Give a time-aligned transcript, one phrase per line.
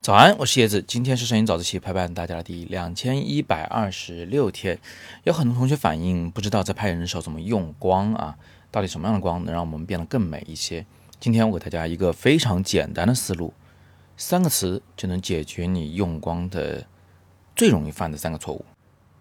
[0.00, 0.82] 早安，我是叶子。
[0.82, 4.78] 今天是摄影早自习陪伴大家的第两千一百二十六天。
[5.22, 8.36] 有很多同学反映，不知道在拍人的时候怎么用光啊？
[8.70, 10.84] 到底什么样的光能让我们变得更美一些？
[11.18, 13.54] 今天我给大家一个非常简单的思路，
[14.18, 16.86] 三个词就能解决你用光的
[17.56, 18.62] 最容易犯的三个错误。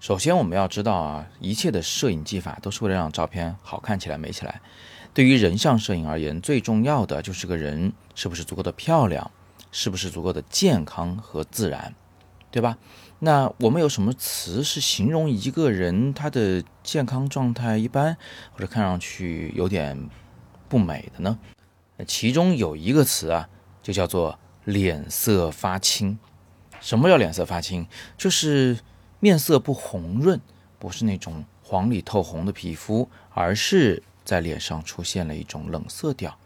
[0.02, 4.60] 首先，我们要知道啊，一切的摄影技法都是为了让照片好看起来、美起来。
[5.14, 9.32] 对于人像摄影而言，最重要的就是个人是不是足够的漂亮。
[9.76, 11.96] 是不是足够的健康和自然，
[12.52, 12.78] 对吧？
[13.18, 18.16] 那我们有什么词是形容一个人他的健康状态一般，
[18.52, 19.98] 或者看上去有点
[20.70, 21.40] 不美的呢？
[22.06, 23.50] 其中有一个词啊，
[23.82, 26.20] 就叫做脸色发青。
[26.80, 27.88] 什么叫脸色发青？
[28.16, 28.78] 就是
[29.20, 30.40] 面色不红润，
[30.78, 36.38] 不是那种黄里透红的皮肤，而是在脸上出现了一种冷色调。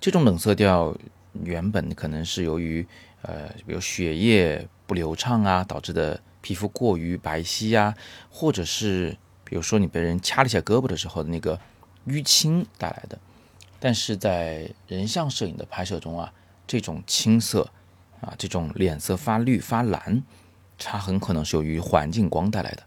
[0.00, 0.96] 这种冷色调。
[1.44, 2.84] 原本可能是由于，
[3.22, 7.94] 呃，比如血液不流畅啊，导致的皮肤过于白皙呀，
[8.28, 11.56] 或者是比如说你被人掐了一下胳膊的时候的那个
[12.08, 13.16] 淤青带来的。
[13.78, 16.32] 但是在人像摄影的拍摄中啊，
[16.66, 17.70] 这种青色
[18.20, 20.24] 啊，这种脸色发绿发蓝，
[20.78, 22.82] 它很可能是由于环境光带来的。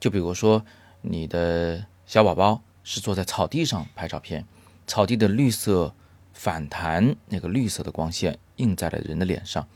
[0.00, 0.64] 就比如说
[1.02, 4.46] 你的小宝宝是坐在草地上拍照片，
[4.86, 5.92] 草地的绿色。
[6.38, 9.66] 反弹那个绿色的光线映在了人的脸上，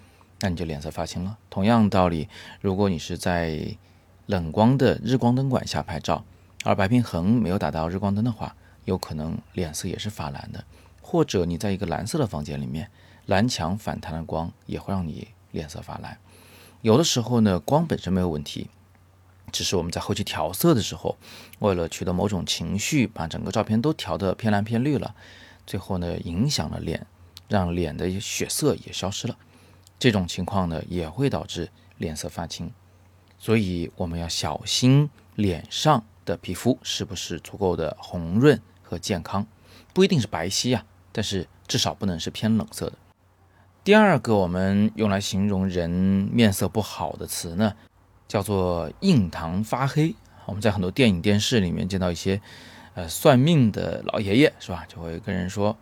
[0.41, 1.39] 那你就脸色发青了。
[1.49, 2.29] 同样道理，
[2.61, 3.79] 如果你是在
[4.27, 6.23] 冷光的日光灯管下拍照，
[6.63, 10.63] 而白平衡没有打到日光灯的话，有可能脸色也是发蓝的。
[11.01, 12.91] 或者你在一个蓝色的房间里面，
[13.25, 16.19] 蓝墙反弹的光也会让你脸色发蓝。
[16.83, 18.69] 有的时候呢，光本身没有问题，
[19.51, 21.17] 只是我们在后期调色的时候，
[21.59, 25.15] 为了取得某种情绪，把整个照片都调得偏蓝偏绿了。
[25.67, 27.07] 最后呢，影响了脸，
[27.49, 29.37] 让脸的血色也消失了。
[29.99, 32.73] 这种情况呢，也会导致脸色发青。
[33.39, 39.47] 所以我们要小心脸上的皮肤是不是足够的红润和健康，
[39.93, 42.93] 不一定是白皙啊，但是至少不能是偏冷色的。
[43.83, 47.75] 第二个我们用来形容人面色不好的词呢，
[48.31, 50.15] 叫做印堂发黑。
[50.47, 52.41] 我们在很多电影电视里面见到一些。
[52.95, 54.85] 呃，算命的老爷爷是吧？
[54.89, 55.77] 就会跟人说：“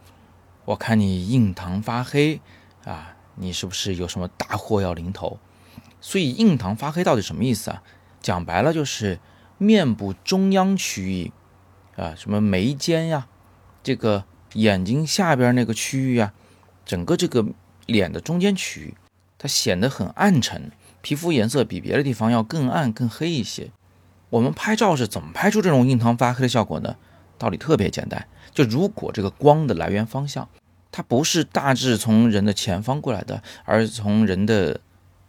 [0.67, 2.39] 我看你印堂发黑
[2.85, 5.39] 啊，你是不是有什么大祸要临头？”
[6.03, 7.83] 所以印堂发黑到底什么意思啊？
[8.21, 9.19] 讲白了就是
[9.57, 11.33] 面部中央区域
[11.97, 13.27] 啊，什么眉间呀，
[13.83, 16.35] 这个眼睛下边那个区域啊，
[16.85, 17.43] 整个这个
[17.87, 18.95] 脸的中间区域，
[19.39, 20.71] 它显得很暗沉，
[21.09, 23.71] 皮肤颜色比别的地方要更暗、更黑一些。
[24.29, 26.97] 我们拍照是怎么拍出这种印堂发黑的效果呢？
[27.39, 30.47] 道理特别简单，就如果这个光的来源方向，
[30.93, 34.83] 它不是大致从人的前方过来的，而是从人的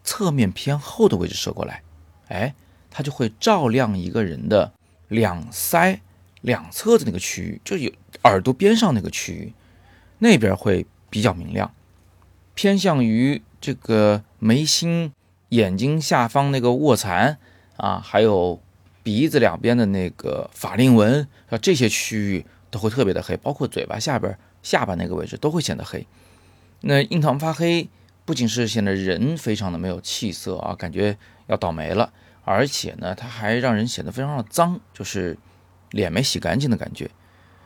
[0.03, 1.81] 侧面偏后的位置射过来，
[2.28, 2.53] 哎，
[2.91, 4.73] 它就会照亮一个人的
[5.07, 6.00] 两腮
[6.41, 7.90] 两侧的那个区域，就有
[8.25, 9.53] 耳朵边上那个区域，
[10.17, 11.73] 那边会比较明亮，
[12.53, 15.13] 偏向于这个眉心、
[15.49, 17.37] 眼睛下方那个卧蚕
[17.77, 18.61] 啊，还有。
[19.01, 26.05] 鼻子两边的那个法令纹啊，这些区域都会特别的黑，包括嘴巴下边、下巴那个位置都会显得黑。
[26.81, 27.89] 那印堂发黑，
[28.25, 31.17] 不仅是显得人非常的没有气色啊，感觉
[31.47, 32.11] 要倒霉了，
[32.43, 35.35] 而且呢，它还让人显得非常的脏，就是
[35.91, 37.09] 脸没洗干净的感觉。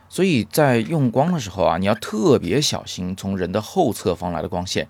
[0.08, 4.88] 所以在用光的时候啊，你要特别小心从人的后侧方来的光线，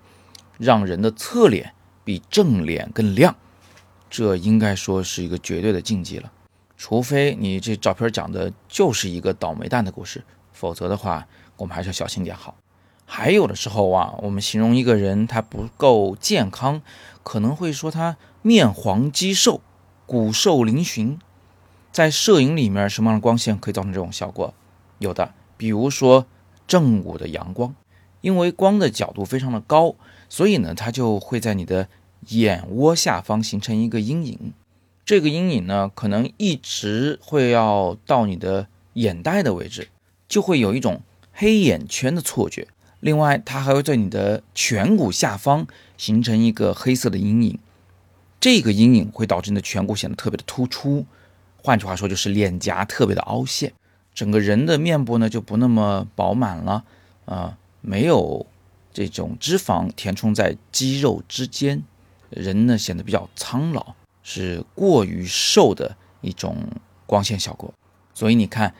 [0.57, 1.73] 让人的侧脸
[2.05, 3.35] 比正脸更亮，
[4.09, 6.31] 这应该说是一个绝对的禁忌了。
[6.77, 10.23] 除非你这照片讲的就是一个倒霉蛋的故事，
[10.53, 11.27] 否则的话，
[11.57, 12.55] 我们还是要小心点好。
[13.05, 16.81] 还有的时候啊，我们形容一个人他不够健康，
[17.23, 19.61] 可能会说他面黄肌瘦、
[20.05, 21.17] 骨瘦嶙峋。
[21.91, 24.53] 在摄影里面，什么样的光线可以造成这种效果？
[24.99, 26.25] 有的，比如说
[26.67, 27.73] 正午的阳光，
[28.25, 29.93] 因为光的角度非常的高，
[30.29, 31.87] 所以呢，它就会在你的
[32.29, 34.51] 眼窝下方形成一个阴影。
[35.05, 39.89] 这个阴影呢，可能一直会要到你的眼袋的位置，
[40.27, 41.01] 就会有一种
[41.33, 42.67] 黑眼圈的错觉。
[42.99, 47.59] 另外，它还会在你的颧骨下方形成一个黑色的阴影，
[48.39, 51.05] 这个阴影会导致你的颧骨显得特别的突出。
[51.61, 53.71] 换句话说，就是脸颊特别的凹陷，
[54.15, 56.83] 整个人的面部呢就不那么饱满了
[57.25, 58.45] 啊，没有
[58.91, 61.83] 这种脂肪填充在肌肉之间，
[62.29, 63.93] 人呢显得比较苍老。
[64.27, 66.57] 是过于瘦的一种
[67.05, 67.71] 光线效果，
[68.15, 68.73] 所以你看，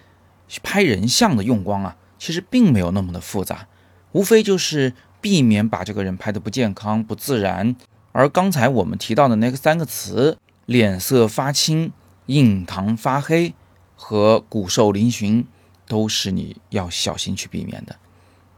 [0.64, 3.68] 拍人像的用光啊，其实并没有那么的复杂。
[4.14, 7.76] 无非就是避免把这个人拍得不健康、不自然。
[8.12, 10.36] 而刚才我们提到的那个三个词——
[10.66, 11.94] 脸色发青、
[12.26, 13.54] 印堂发黑
[13.96, 15.46] 和骨瘦嶙峋，
[15.88, 17.96] 都是你要小心去避免的。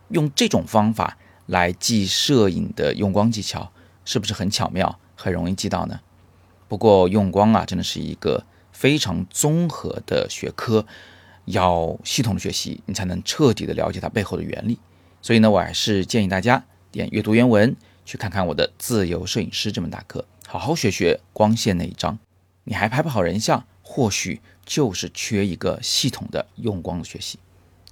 [0.09, 3.71] 用这种方法来记摄影的用光技巧，
[4.05, 5.99] 是不是很巧妙、很容易记到呢？
[6.67, 10.85] 不过用光啊，真的是一个非常综合的学科，
[11.45, 14.77] 要系统的学习，你才能彻底的了解它背后的原理。
[15.21, 17.75] 所以呢，我还是建议大家点阅读原文。
[18.05, 22.17] 去看看我的《自由摄影师》这门大课，好好学学光线那一章。
[22.63, 27.37] 你还拍不好人像，或许就是缺一个系统的用光的学习。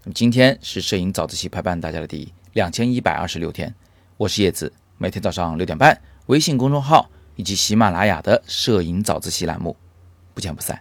[0.06, 3.74] 那么今天是摄影早自习陪伴大家的第两千一百二十六天，
[4.18, 9.76] 我是叶子，每天早上六点半，微信公众号以及喜马拉雅的摄影早自习栏目，
[10.36, 10.80] 不见不散。